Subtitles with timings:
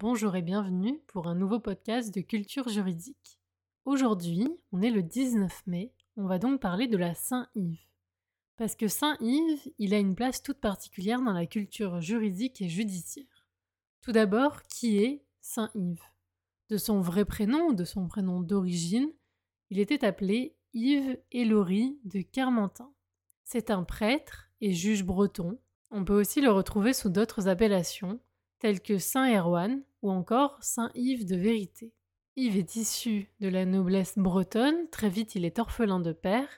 [0.00, 3.40] Bonjour et bienvenue pour un nouveau podcast de culture juridique.
[3.84, 7.84] Aujourd'hui, on est le 19 mai, on va donc parler de la Saint-Yves.
[8.56, 13.48] Parce que Saint-Yves, il a une place toute particulière dans la culture juridique et judiciaire.
[14.00, 16.04] Tout d'abord, qui est Saint-Yves?
[16.68, 19.10] De son vrai prénom ou de son prénom d'origine,
[19.70, 22.92] il était appelé Yves Élory de Carmentin.
[23.42, 25.58] C'est un prêtre et juge breton.
[25.90, 28.20] On peut aussi le retrouver sous d'autres appellations,
[28.60, 31.92] telles que Saint Erwan ou encore Saint Yves de Vérité.
[32.36, 36.48] Yves est issu de la noblesse bretonne, très vite il est orphelin de père,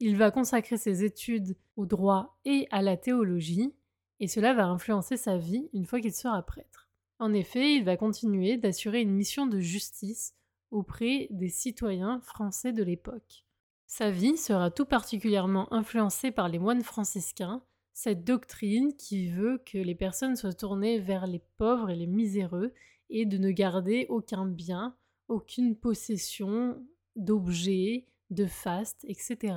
[0.00, 3.74] il va consacrer ses études au droit et à la théologie,
[4.20, 6.88] et cela va influencer sa vie une fois qu'il sera prêtre.
[7.18, 10.34] En effet, il va continuer d'assurer une mission de justice
[10.70, 13.44] auprès des citoyens français de l'époque.
[13.86, 17.62] Sa vie sera tout particulièrement influencée par les moines franciscains,
[18.00, 22.72] cette doctrine qui veut que les personnes soient tournées vers les pauvres et les miséreux
[23.10, 24.94] et de ne garder aucun bien,
[25.26, 26.80] aucune possession
[27.16, 29.56] d'objets, de faste, etc.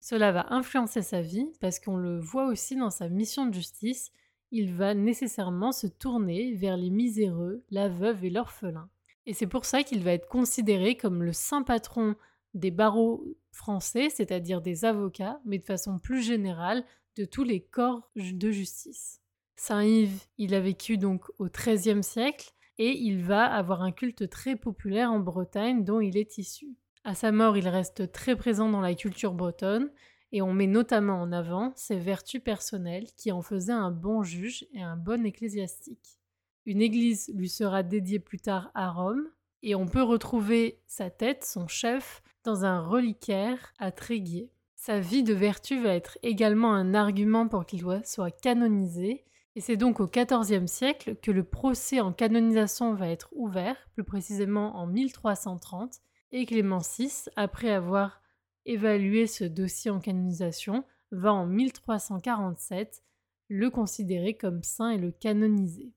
[0.00, 4.10] Cela va influencer sa vie parce qu'on le voit aussi dans sa mission de justice,
[4.50, 8.90] il va nécessairement se tourner vers les miséreux, la veuve et l'orphelin.
[9.26, 12.16] Et c'est pour ça qu'il va être considéré comme le saint patron
[12.54, 16.84] des barreaux français, c'est-à-dire des avocats, mais de façon plus générale
[17.16, 19.20] de tous les corps de justice.
[19.56, 24.28] Saint Yves, il a vécu donc au XIIIe siècle et il va avoir un culte
[24.28, 26.76] très populaire en Bretagne dont il est issu.
[27.04, 29.90] À sa mort, il reste très présent dans la culture bretonne
[30.32, 34.66] et on met notamment en avant ses vertus personnelles qui en faisaient un bon juge
[34.72, 36.18] et un bon ecclésiastique.
[36.66, 39.28] Une église lui sera dédiée plus tard à Rome
[39.62, 44.50] et on peut retrouver sa tête, son chef, dans un reliquaire à Tréguier.
[44.86, 49.24] Sa vie de vertu va être également un argument pour qu'il soit canonisé,
[49.56, 54.04] et c'est donc au XIVe siècle que le procès en canonisation va être ouvert, plus
[54.04, 58.20] précisément en 1330, et Clément VI, après avoir
[58.66, 63.02] évalué ce dossier en canonisation, va en 1347
[63.48, 65.94] le considérer comme saint et le canoniser.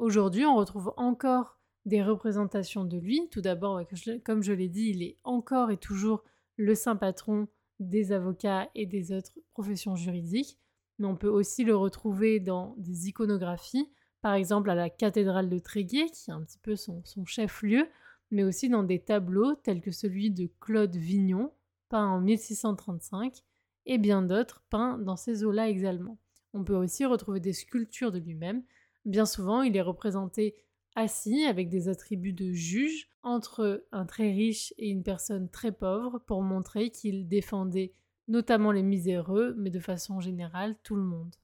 [0.00, 3.28] Aujourd'hui, on retrouve encore des représentations de lui.
[3.30, 3.80] Tout d'abord,
[4.24, 6.24] comme je l'ai dit, il est encore et toujours
[6.56, 7.46] le saint patron
[7.80, 10.58] des avocats et des autres professions juridiques,
[10.98, 13.90] mais on peut aussi le retrouver dans des iconographies,
[14.22, 17.86] par exemple à la cathédrale de Tréguier, qui est un petit peu son, chef-lieu,
[18.30, 21.52] mais aussi dans des tableaux tels que celui de Claude Vignon,
[21.88, 23.42] peint en 1635,
[23.86, 26.18] et bien d'autres peints dans ces eaux-là également.
[26.54, 28.64] On peut aussi retrouver des sculptures de lui-même.
[29.04, 30.56] Bien souvent, il est représenté
[30.96, 36.18] assis avec des attributs de juge entre un très riche et une personne très pauvre
[36.26, 37.94] pour montrer qu'il défendait
[38.28, 41.36] notamment les miséreux, mais de façon générale tout le monde.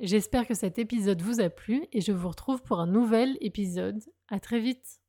[0.00, 4.02] J'espère que cet épisode vous a plu et je vous retrouve pour un nouvel épisode.
[4.28, 5.00] À très vite!